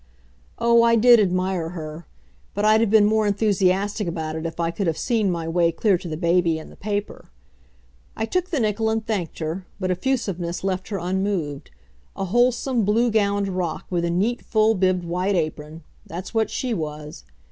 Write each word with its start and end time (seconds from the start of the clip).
Oh, 0.57 0.81
I 0.81 0.95
did 0.95 1.19
admire 1.19 1.69
her; 1.77 2.07
but 2.55 2.65
I'd 2.65 2.81
have 2.81 2.89
been 2.89 3.05
more 3.05 3.27
enthusiastic 3.27 4.07
about 4.07 4.35
it 4.35 4.47
if 4.47 4.59
I 4.59 4.71
could 4.71 4.87
have 4.87 4.97
seen 4.97 5.29
my 5.29 5.47
way 5.47 5.71
clear 5.71 5.95
to 5.99 6.07
the 6.07 6.17
baby 6.17 6.57
and 6.57 6.71
the 6.71 6.75
paper. 6.75 7.29
I 8.17 8.25
took 8.25 8.49
the 8.49 8.59
nickel 8.59 8.89
and 8.89 9.05
thanked 9.05 9.37
her, 9.37 9.67
but 9.79 9.91
effusiveness 9.91 10.63
left 10.63 10.87
her 10.87 10.97
unmoved. 10.97 11.69
A 12.15 12.25
wholesome, 12.25 12.83
blue 12.83 13.11
gowned 13.11 13.49
rock 13.49 13.85
with 13.91 14.03
a 14.03 14.09
neat, 14.09 14.41
full 14.41 14.73
bibbed 14.73 15.05
white 15.05 15.35
apron; 15.35 15.83
that's 16.07 16.33
what 16.33 16.49
she 16.49 16.73
was! 16.73 17.23